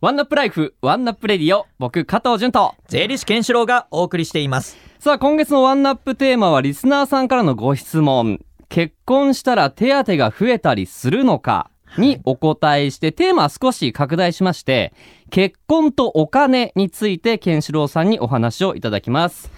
[0.00, 2.76] ワンナップライフワンナップレディオ僕加藤潤と。
[2.86, 4.76] 税理士健志郎がお送りしています。
[5.00, 8.38] さあ今月のワンナップテーマはリスナーさんからのご質問。
[8.68, 14.92] 結婚したら手当が増えたりするのかにお答えして、テーマは少し拡大しまして
[15.30, 19.50] 結婚とお金についてケンシロウさんにお話をいただきます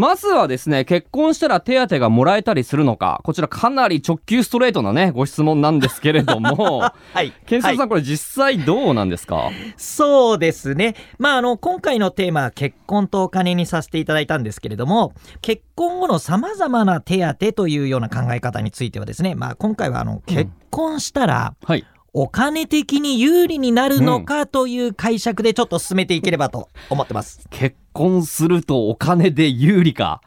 [0.00, 3.20] まずはですね結婚したら手当がもらえたりするのか。
[3.22, 6.78] こちらかなり直球ストレートなねご質問なんですけれども。
[7.12, 7.32] はい。
[7.44, 7.88] ケンシロウさん、はい。
[7.90, 9.50] これ実際どうなんですか？
[9.76, 10.94] そうですね。
[11.18, 27.46] まああの今回のテーマは結婚とお金にさせていただいたんですけれども結婚後のさまざまな手当というような考え方についてはですねまあ今回はあの結婚したら、はいお金的に有利になるのかという解釈でちょっと進めていければと思ってます。
[27.50, 30.20] 結婚するとお金で有利か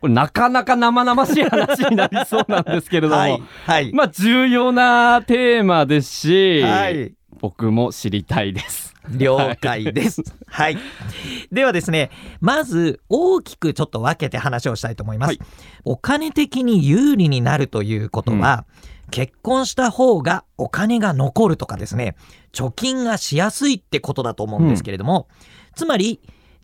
[0.00, 8.94] これなかなか生々しい話になりそうなんですけれども、 はい、はい、まあ重要なテーマですし、はい僕も知りたいです。
[9.10, 10.22] 了解です。
[10.46, 10.78] はい。
[11.52, 15.28] ではですね、まず大きくちょっと分けて話をしたいと思います。
[15.28, 15.40] はい
[15.84, 18.66] お金的に有利になるということは、
[19.10, 22.16] 結婚した方がお金が残るとかですね、
[22.52, 25.28] 貯金がしやすいってことだと思うんですけれども、
[25.74, 26.20] つまり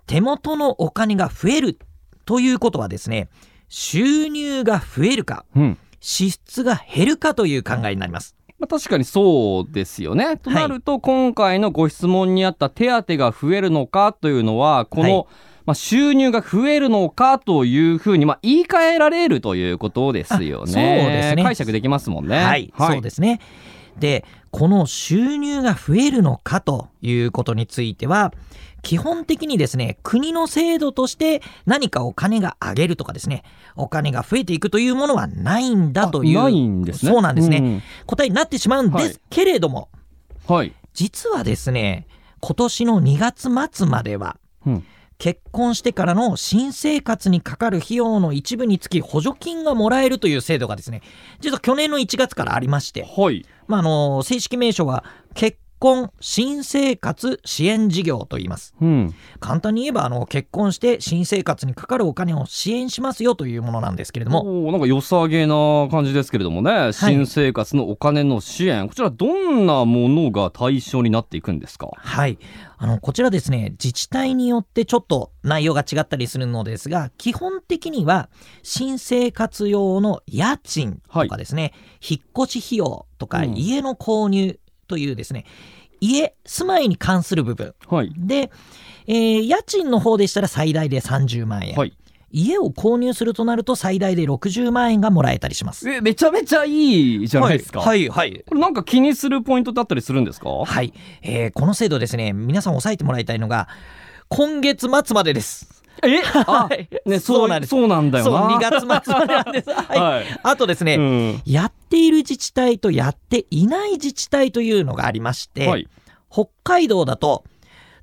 [0.06, 1.78] 手元のお金が増える
[2.26, 3.28] ということはですね、
[3.68, 8.36] 収入が増えるか、うん支出が減るかという考えになります。
[8.58, 10.36] まあ、確かにそうですよね。
[10.36, 15.26] となると今回のご質問にあった手当が増えるのかというのはこの、はい
[15.66, 21.00] まあ、収入が増えるのかというふうに、まあ、言い換えられるということですよね。
[21.00, 22.36] あそうですね解釈できますもんね。
[22.36, 23.40] はい、そうですね。
[23.98, 28.32] で、この収入が増えるのかということについては、
[28.82, 33.42] 基本的にですね、国の制度として何かお金が上げるとかですね、
[33.76, 37.12] お金が増えていくというものはないんだという、あないんですね。
[37.12, 39.88] そうなんですね、うん答えになってしまうんではいすけれども、
[40.46, 40.72] はい。
[40.92, 42.06] 実はですね、
[42.40, 44.84] 今年の2月末までは、うん
[45.18, 51.02] 結婚してからの新生活にかかる費用の一部につき補助金がもらえるという制度がですね、
[51.40, 53.46] 実は去年の1月からありまして、はい。
[53.66, 55.04] まあ、あの正式名称は
[55.34, 58.74] 結婚新生活支援事業と言います。
[58.80, 59.14] うん。
[59.38, 64.72] 簡単に言えばあの結婚して新生活にかかるお金を支援しますよというものなんですけれども。
[64.72, 71.90] なんか良さげな感じですけれどもね、新生活のお金の支援こちらどんなものが対象になっていくんですか？
[71.94, 72.38] はい。
[72.78, 78.30] あのこちらですね自治体によってちょっと内容が違ったりするのですが基本的には
[78.62, 83.54] 新生活用の家賃とかですね、引っ越し費用とかうん。
[83.54, 85.44] 家の購入というですね、
[86.00, 87.74] 家住まいに関する部分。
[87.88, 88.12] はい。
[88.16, 88.50] で、
[89.06, 91.96] えー家賃の方でしたら最大で30万円、はい。
[92.30, 95.88] 家を購入するとなると最大で60万円がもらえたりします。
[95.88, 98.44] えめちゃめちゃいいじゃないですか、はい、はい、はい。
[98.44, 100.48] これなんか気にするポイントだったりするんですか？
[100.50, 100.92] はい、
[101.22, 103.68] えーこの制度ですね、皆さん押さえてもらいたいのが、
[104.28, 105.83] 今月末までです。
[106.02, 106.22] え？
[106.46, 107.70] あはいねそうなんです。
[107.70, 109.70] そうなんだよな2月末までなんです。
[109.70, 109.98] はい。
[109.98, 115.88] はい、あとですね、うんやっている自治体とやっていない自治体というのがありまして、はい
[116.30, 117.44] 北海道だと、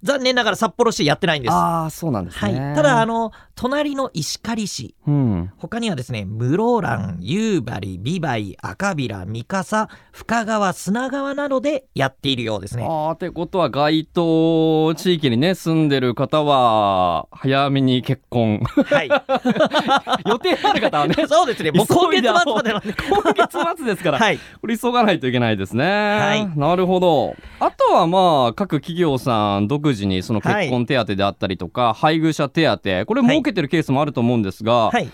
[0.04, 1.52] 残念ながら札幌市やってないんです。
[1.54, 3.32] ああそうなんですはい、ねただあの
[3.62, 4.96] 隣の石狩市。
[5.06, 5.52] うん。
[5.58, 12.88] 他にはですね室蘭夕張美唄赤平三笠深川砂川などでやっているようですね。
[12.90, 18.62] あーってことは該当地域にね住んでる方は早めに結婚。
[18.66, 19.10] はい、
[20.28, 21.70] 予定ある方はね そうですね。
[21.70, 22.96] もう今月末までなんで。
[22.96, 25.86] 今月末ですから、はい、これ急がないといけないですね。
[25.86, 26.58] はい。
[26.58, 27.36] なるほど。
[27.60, 33.06] あとはまあ各企業さん独自にその結婚手当であったりとか、配偶者手当。
[33.06, 35.10] これ設けてるケースもあると思うんですが、はい、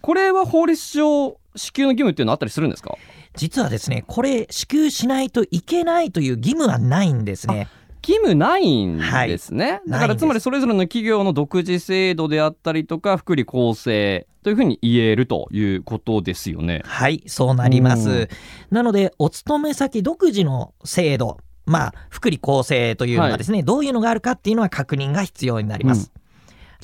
[0.00, 2.96] これは法律上支給の義務っていうのはあったりするんですか？
[3.34, 7.68] 実はですねこれ支給しないといけないという義務はないんですね。
[8.06, 16.82] 義務ないんですね、だからないんですつまりそれぞれの企業の独自制度であったりとか福利厚生というふうに言えるということですよね。
[16.84, 18.28] はい、そうなりまうんす。
[18.70, 26.12] なので、お勤め先独自の制度、まあ、福利厚生というのがですね、どういうのがあるかっていうのは確認が必要になります。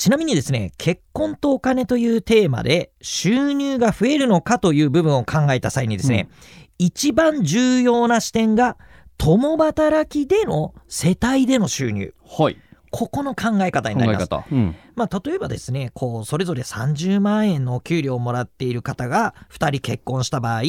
[0.00, 6.30] ちなみにですね、結婚とお金というテーマで収入が増えるのかという部分を考えた際にですね、
[6.78, 8.78] 一番重要な視点が
[9.18, 12.14] 共働きでの世帯での収入。
[12.26, 12.56] はい
[12.92, 14.26] ここの考え方になります。
[14.26, 20.62] 方、うんまあ、例えばですねこうそれぞれ30万円のお給料をもらっている方が2人結婚した場合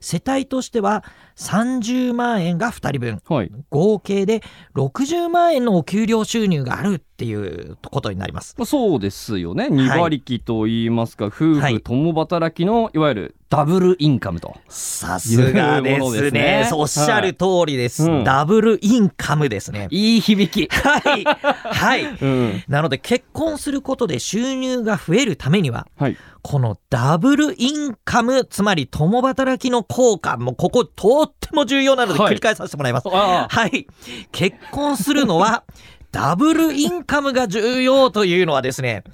[0.00, 1.04] 世帯としては
[1.40, 3.52] 30万円が2人分はい。
[3.70, 4.42] 合計で
[4.74, 8.54] 60万円のお給料収入があるっていうことになります。
[8.58, 9.68] まあそうですよね。
[9.70, 14.54] 二馬力と言いますか、夫はい婦共働きのいわゆるダブルインカムと。
[14.68, 19.88] さすがですすねおっしゃる通りです、はいうんダブルインカムですね。
[19.90, 20.72] いい響き。
[20.72, 21.24] はい。
[21.24, 22.04] はい。
[22.20, 22.62] うん。
[22.68, 26.16] なので結婚することで収入が増えるためには、はい。
[26.42, 33.08] このダブルインカム、つまり共働きの効果、もうこことっても重要なのではい繰り返させてもらいます。
[33.08, 33.48] ああ。
[33.48, 33.86] はい。
[34.32, 35.64] 結婚するのは、
[36.12, 39.04] ダブルインカムが重要というのはですね、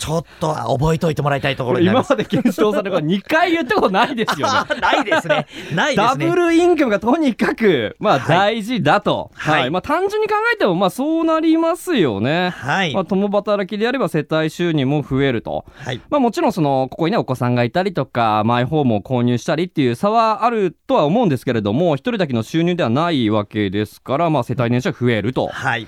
[0.00, 1.80] ちょっと覚えておいてもらいたいところ。
[1.80, 4.52] 今まで検証されるから2回言ったことないですよね。
[4.80, 5.46] ないですね。
[5.74, 6.26] ないですね。
[6.26, 9.30] ダブルインカムがとにかく、まあはい大事だと。
[9.34, 9.70] はいはい。
[9.70, 12.48] まあ単純に考えても、まあそうなりますよね。
[12.48, 13.04] はいまあ。
[13.04, 15.66] 共働きであれば世帯収入も増えると。
[15.74, 16.00] はい。
[16.08, 25.48] まあもちろんその、ここにね、お子さんがいたりとか、マイホームを購入したりっていう差はあるとは思うんですけれども、一人だけの収入ではないわけですから、まあ世帯年収は増えると。
[25.48, 25.86] はい。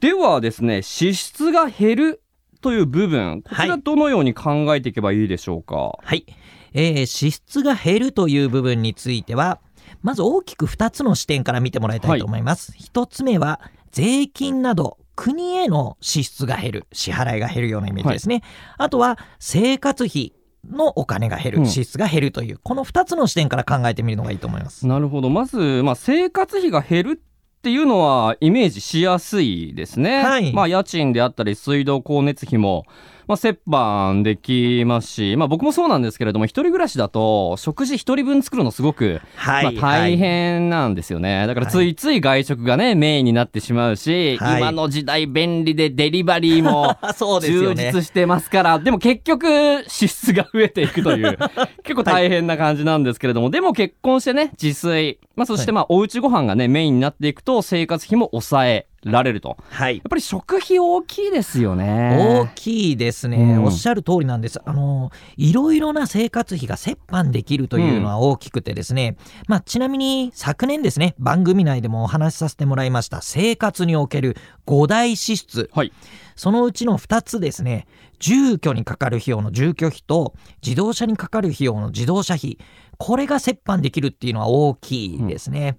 [0.00, 2.21] ではですね、支出が減る
[2.62, 5.98] という部分、こちらはいどのように考えていけばいいでしょうか？
[6.02, 6.24] はい。
[6.72, 9.60] えー支出が減るという部分については、
[10.00, 12.72] まず大きく2つの視点から見てもらいたいと思います。
[12.72, 13.60] 1つ目は、
[13.90, 18.42] 税金など、国への支出が減る、支払いが減るようなイメージですね。
[18.78, 20.32] あとは、生活費
[20.70, 24.86] のお金が減る、うん支出が減るという、この2つの視点から考えてみるのがいいと思います。
[24.86, 25.28] なるほど。
[25.28, 27.22] まず、まあ、生活費が減る
[27.62, 30.24] っていうのはイメージしやすいですね。
[30.24, 32.86] はいまあ、家賃であったり、水道光熱費も、
[33.32, 39.74] まあ、折半できますし、まあ、僕もそうなんですけれども、一人暮らしだと、食事一人分作るのすごく、はい。
[39.74, 41.46] まあ、大変なんですよね。
[41.46, 46.96] だから、ついつい外食がね、メインになってしまうし、はい今の時代便利でデリバリーも、
[47.40, 47.74] 充。
[47.74, 51.38] 実してますから、でも結局支出が増えていくという
[51.82, 60.00] 結構大変な感じなんですけれども、でも結婚してね自炊、まあ、そしてまあおうちご飯がねメインになっていくと生活費も抑えられるとはいや。
[60.00, 62.52] っぱり食費大きいですよ大ね。
[62.54, 64.60] きいですね、うんおっしゃる通りなんです。
[64.64, 69.16] あの、いろいろな生活費が折半できるというのは大きくてですね、
[69.48, 75.70] まあ、ちなみに昨年ですね、番組内でもお話しさせてもらいました生活における5大支出。
[75.72, 75.92] はい
[76.34, 77.86] そのうちの2つですね、
[78.18, 80.34] 住居にかかる費用の住居費と
[80.64, 82.58] 自動車にかかる費用の自動車費。
[83.04, 85.76] これが折半できるっていうのは大きいですね。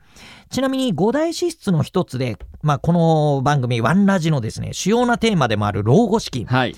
[0.50, 6.46] ちなみに5大支出の一つで、まあ、この番組ワンラジのですね、主要なテーマでもある老後資金。
[6.46, 6.76] はい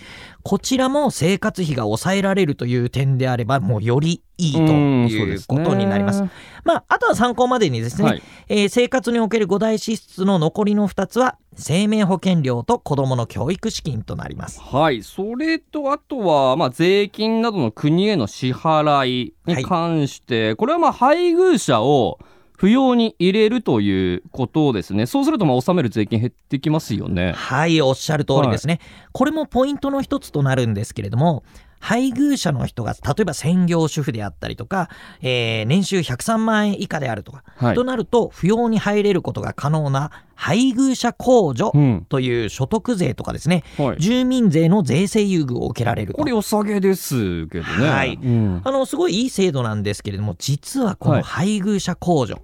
[0.48, 6.22] こちらも生活費が抑えられるという点であれば、もうよりいいということになります。
[6.64, 14.62] まあ、あとは参考までにですね、はいえー生活における5大支出の残りの2つは、生命保険料と子どもの教育資金となります。
[14.62, 22.20] はい、それとあとは、まあ、税金などの国への支払いに関して、これはまあ配偶者を
[22.58, 25.06] 扶養に入れるということですね。
[25.06, 27.34] そうするとまあ納める税金減ってきますよね。
[27.34, 28.80] はい、おっしゃる通りですね。
[29.12, 31.44] これもポイントの一つとなるんですけれども、
[31.86, 34.90] 配偶者の人が例えば専業主婦であったりとか、
[35.22, 37.76] えー年収103万円以下であるとか、はい。
[37.76, 42.06] となると扶養に入れることが可能な配偶者控除うん。
[42.10, 46.18] という所得税とかですね、はい、住民税の税制優遇を受けられると。
[46.18, 47.88] これ良さげですけどね。
[47.88, 48.16] はい。
[48.16, 48.62] うん。
[48.64, 51.24] あのすごいいい制度なんですけれども実はこのはい。
[51.24, 52.42] 配偶者控除、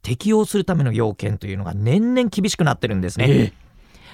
[0.00, 3.26] 適用するための要件というのが年々厳しくなってるんですね。
[3.28, 3.52] え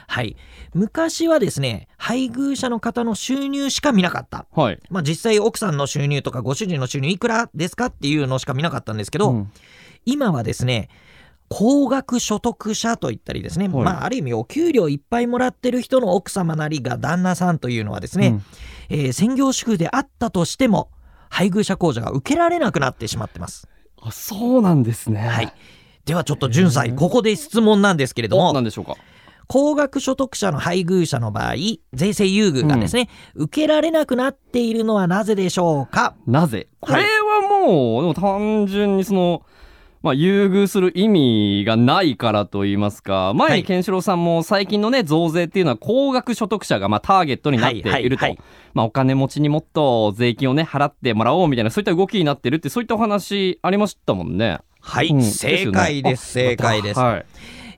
[0.06, 0.36] はい、
[0.74, 4.80] 昔はですね配偶者の方の収入しか見なかった、はい。
[4.90, 9.52] まあ、実際奥さんの収入とかご主人の収入いくらですかっていうのしか見なかったんですけど、うん
[10.08, 10.88] 今はですね
[11.48, 18.42] 高額所得者といったりですね、はいまあ、ある意味お給料いっぱいもらってる人の奥様なりが旦那さんというのはですね、うん
[18.88, 20.90] えー専業主婦であったとしても
[21.28, 23.68] 配偶者控除が受けられなくなってしまってます。
[24.00, 25.20] あそうなんですね。
[25.20, 25.52] はい、
[26.04, 28.94] ではちょっと潤さんここで質問なんですけれどもおなんでしょうか？
[29.46, 31.54] 高額所得者の配偶者の場合
[31.92, 36.14] 税制優遇がですね、受けられなくなっているのはなぜでしょうか？
[36.26, 36.68] なぜ？
[36.80, 37.02] こはい。
[37.04, 39.42] れはもう、でも単純にその、
[40.02, 43.58] まあ、優遇する意味がないからと言いますか、前はい。
[43.58, 47.92] にケンシロウさんも最近のね、増税っていうのは高額所得者がまあターゲットになっていると。
[47.92, 48.38] はいはいはい
[48.74, 54.58] まあ、お金持ちにもっと税金をね、払ってもらおうみたいな、そういった動きになってるって、そういったお話ありましたもんね。
[54.80, 55.22] はい、うん。
[55.22, 57.26] 正解ですよね正解です、はい。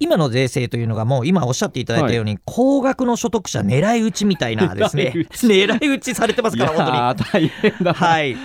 [0.00, 5.12] 今の税制というのがもう今おっしゃっていただいたように、高額の所得者狙い撃ちみたいなですね。
[5.30, 6.18] 狙い撃ち。
[6.18, 7.48] されてますいから本当に。
[7.48, 7.94] 大変だ。
[7.94, 8.38] はい、うん。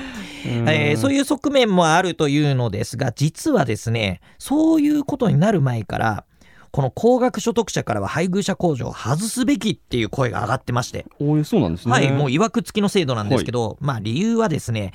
[0.70, 6.26] えーそういう側面もあるというのですが実はですねそういうことになる前から
[6.72, 11.92] この高額所得者からは配偶者控除を外すべきっていう声が上がってまして、おーそうなんですね。
[11.92, 14.94] はい、もう曰く付きの制度なんですけど、まあ理由はですね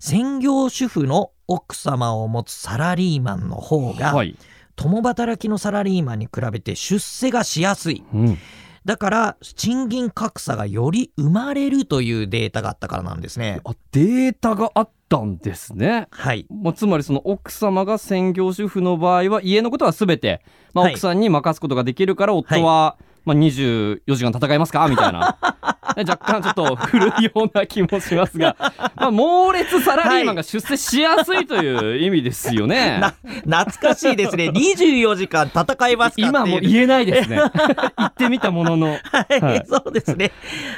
[0.00, 4.36] 専業主婦の奥様を持つサラリーマンの方が、はい。
[4.80, 8.02] 共働きのサラリーマンに比べて出世がしやすい。
[8.14, 8.38] うん。
[8.86, 13.60] だから賃金格差がより生まれるというデータがあったからなんですね。
[13.64, 16.08] あ、データがあったんですね。
[16.10, 16.46] はい。
[16.50, 20.40] まあ、つまりその奥様が専業主婦の場合は家のことは全て、
[20.72, 20.94] まあ、はい。
[20.94, 22.96] 奥さんに任すことができるから夫は、
[23.26, 24.88] まあ、24時間戦いますか？
[24.88, 25.36] みたいな
[25.96, 28.56] 若干ちょっと古いような気もしますが、
[28.96, 32.98] まあ、猛烈サラリーマンが出世しやすいという意味ですよね。
[33.46, 37.36] な懐かしいですね24時間戦いますか今も言えないですね。
[37.98, 38.86] 言ってみたものの。
[38.88, 40.32] はい、はいそうですね。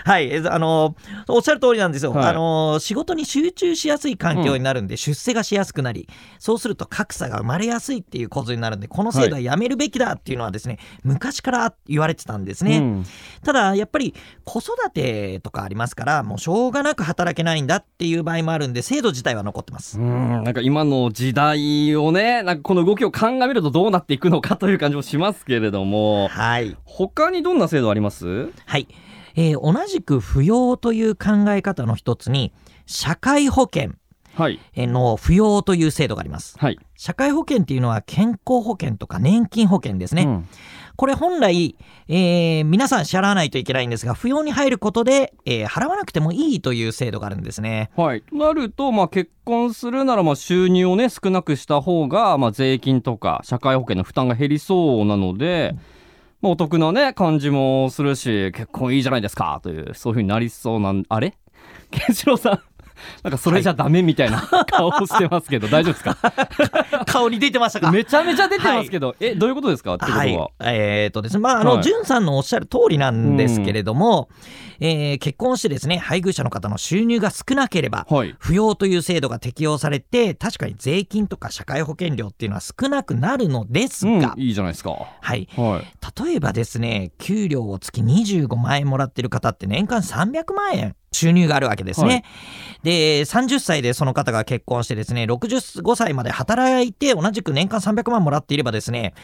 [0.05, 0.95] はい、えあの
[1.29, 2.13] おっしゃる通りなんですよ。
[2.13, 12.79] はいあの仕事に集中しやすい環境になるんで、出世がしやすくなり、そうすると格差が生まれやすいっていう構図になるんで、この制度はやめるべきだっていうのはですね、昔から言われてたんですね。
[12.79, 13.05] うん
[13.45, 14.15] ただやっぱり
[14.45, 15.02] 子育て
[15.43, 19.99] とかありますから、もうしょうがなく働けないんだっていう場合もあるんで、制度自体は残ってます。
[19.99, 26.29] うんなんか今の時代をねなんかこの動きを鑑みるとどうなっていくのかという感じもしますけれども。
[26.29, 26.77] はい。
[26.85, 28.51] 他にどんな制度あります？
[28.67, 28.89] はい、
[29.37, 32.53] えー同じく扶養という考え方の一つに
[32.87, 33.93] 社会保険
[34.35, 34.59] はい。
[34.77, 36.57] の扶養という制度があります。
[36.59, 40.49] はい、社会保険っていうのは健康保険とか年金保険ですね、うん
[41.03, 41.75] これ本来、
[42.07, 47.91] えー皆さん支払わないといけないんですが扶養に入ることで、えー払わなくてもいいという制度があるんですね。
[47.97, 55.75] はい、となると、まあ、結婚するならまあ収入をね少なくした方が、まあ、税金とか社会保険の負担が減りそうなので、
[56.41, 61.37] まあ、お得なね感じもするし結婚いいじゃないですかというそういうふうになりそうなんあれ？
[61.91, 62.61] ケンシロウさん。
[63.23, 64.41] なんかそれじゃダメみたいな
[64.71, 66.17] 顔をしてますけど、大丈夫ですか？
[67.07, 67.91] 顔に出てましたか？
[67.91, 69.95] めちゃめちゃ出てますけど、えどういうことですか？
[69.95, 71.83] ってことは、はい、えーとですね、まあ、あの、はい。
[71.83, 74.29] じゅんさんのおっしゃる通りなんですけれども、
[74.81, 78.35] えー結婚してですね、配偶者の方の収入が少なければ、はい。
[78.41, 84.91] 扶養という制度が適用されて、確かに税金とか社会保険料っていうのは少なくなるのですうんが、いいじゃないですか。
[85.21, 85.49] はい。
[85.57, 86.25] はい。
[86.27, 92.07] 例えばですね、給料を月25万円もらってる方って年間300万円収入があるわけですね。
[92.09, 92.25] はい
[92.83, 99.15] で、30歳でその方が結婚してですね、65歳まで働いて同じく年間300万もらっていればですね、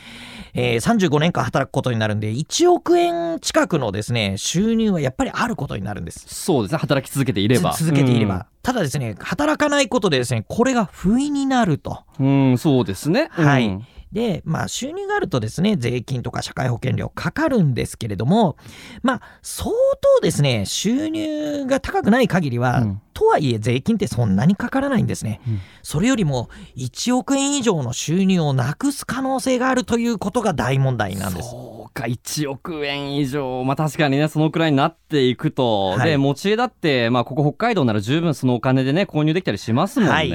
[0.54, 6.26] えー35年間働くことになるんで、1億円近くのですね、収入はやっぱりあることになるんです。
[6.28, 8.46] そうですね働き続けていればつ続けていれば。
[8.62, 12.04] ただですね、働かないことでですね、これが不意になると。
[12.20, 18.56] うん、うんそうですねはいうんで、まあ、収入があるとですね、税金とか社会保険料かかるんですけれども、
[19.02, 19.70] まあ、相
[20.16, 23.00] 当ですね、収入が高くない限りは、うん。
[23.18, 25.40] とはいえ税金ってそんなにかからないんですね。
[25.46, 25.60] うん。
[25.82, 31.50] それよりも1億円以上の収入をなくす可能性があるということが大問題なんです。
[31.50, 33.62] そうか1億円以上。
[33.64, 36.10] まあ確かにねそのくらいになっていくと、はい。
[36.10, 40.30] で持ち家だってまあここ北海道なら十分そのお金でね購入できたりしますもんね、はい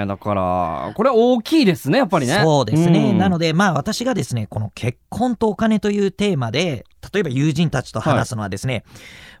[0.00, 2.40] はだからこれは大きいですねやっぱりね。
[2.42, 3.12] そうですね。
[3.14, 8.84] なのでで、まあ私がですね、この結婚とお金というテーマで、例えば友人たちと話すのはですね、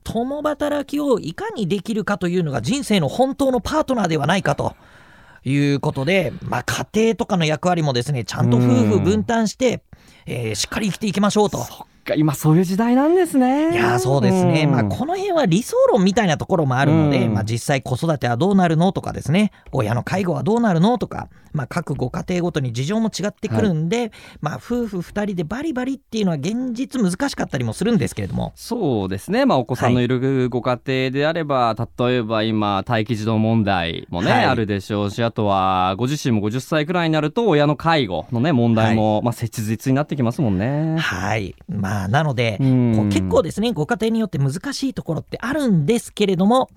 [0.04, 4.74] 共働きをいかにできるかというのが人生の本当のパートナーではないかと。
[5.44, 9.82] いうことで、まあ、家庭とかの役割もですねちゃんと夫婦分担して、
[10.26, 11.87] えーしっかり生きていきましょうと。
[12.08, 13.72] か今そういう時代なんですね。
[13.72, 14.70] いやーそうですね、ん。
[14.70, 17.34] まあ、この辺は理想論みたいなところもあるので、うん。
[17.34, 19.52] まあ、実際子育てはどうなるのとかですね。
[19.72, 28.52] 親の介護はどうなるのとか、まあ、各ご家庭ごとに事情も違ってくるんで、まあ、夫婦2人でバリバリっていうのは現実難しかったりもするんですけれども。
[28.54, 34.44] そうですね、まあ、お子さんのいるご家庭であれば、例えば今待機児童問題もね、はい。
[34.44, 40.96] あるでしょうしあとはご自身も50歳くらいになると親の介護のね問題も、まあ、切実になってきますもんね。
[40.98, 41.54] はい。
[41.68, 46.70] まあ、なので、結構ですねご家庭によって難しいところってあるんですけれども、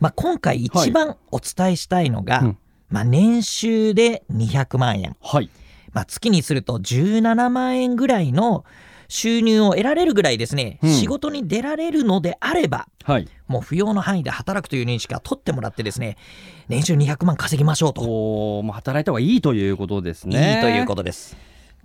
[0.00, 5.16] まあ、今回一番お伝えしたいのが、うんまあ、年収で200万円。
[5.20, 5.50] はい
[5.92, 8.64] まあ、月にすると17万円ぐらいの
[9.08, 16.16] 収入を得られるぐらいですね、うん仕事に出られるのであれば、はいもう扶養の範囲で働くという認識は取ってもらってですね、
[16.68, 18.00] 年収200万稼ぎましょうと。
[18.00, 20.56] こう、まあ、働いた方がいいということですね。
[20.56, 21.36] いいということです。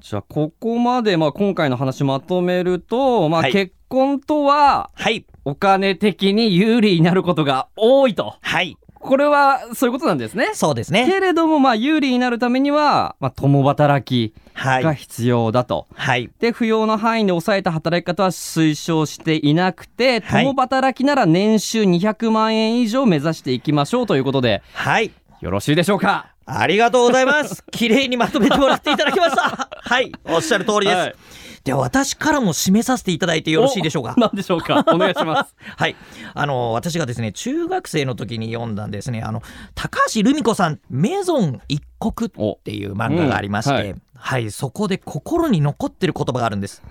[0.09, 5.25] じゃあここまで、まあ、今回の話まとめると、まあはい結婚とははい。
[5.45, 8.77] お金的に有利になることが多いとはい。
[8.93, 10.51] これはそういうことなんですね。
[10.53, 11.05] そうですね。
[11.05, 14.83] けれどもまあ有利になるためには、まあ、共働きはい。
[14.83, 15.87] が必要だと。
[15.93, 16.29] はい。
[16.39, 25.11] で扶養の範囲で抑えた働き方は推奨していなくてはい共働きなら年収200万円以上目指していきましょうということではい。
[25.41, 26.33] よろしいでしょうか？
[26.47, 27.63] ありがとうございます。
[27.71, 29.69] 綺麗にまとめてもらっていただきました。
[29.81, 30.11] はい。
[30.25, 30.95] おっしゃる通りです。
[30.95, 31.15] はい
[31.63, 34.13] では私からも締めさせていただいてよろしいでしょうか？
[34.15, 34.85] お何でしょうか？
[34.87, 35.97] お願いしますはい。
[36.33, 39.41] あの、私がですね、中学生の時に読んだんですね、あの、
[39.75, 46.81] 高橋留美子さん、メゾン一国っていう漫画がありまして、うんはいはい、そこで心に残ってる言葉があるんです。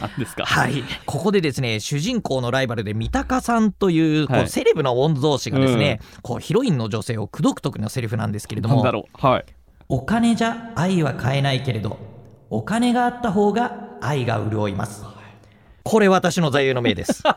[0.00, 0.44] 何ですか？
[0.44, 0.82] はい。
[1.06, 9.26] ここでですね、主人公のライバルで三鷹さんという、こうはいセレブの御曹司がですね、こうヒロインの女性を口説く時のセリフなんですけれども、なんだろう？
[9.26, 9.44] はい。
[9.88, 11.98] お金じゃ愛は買えないけれど、
[12.50, 15.04] お金があった方が愛が潤います。
[15.84, 17.22] これ私の座右の銘です。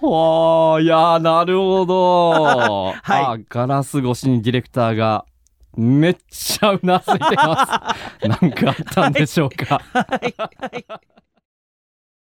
[0.00, 3.24] はあいやーなるほど、 はい。
[3.24, 5.26] あガラス越しにディレクターが
[5.76, 7.90] めっちゃうなずいてま
[8.22, 8.24] す。
[8.28, 9.80] なんかあったんでしょうか？
[9.92, 10.34] はい。
[10.36, 10.84] はい